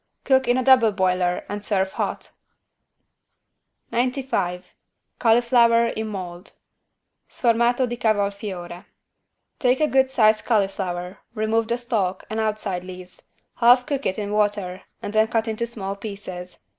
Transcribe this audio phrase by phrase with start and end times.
[0.23, 2.31] Cook in a double boiler and serve hot.
[3.91, 4.73] 95
[5.19, 6.53] CAULIFLOWER IN MOLD
[7.29, 8.85] (Sformato di cavolfiore)
[9.59, 14.31] Take a good sized cauliflower, remove the stalk and outside leaves, half cook it in
[14.31, 16.57] water and then cut it into small pieces.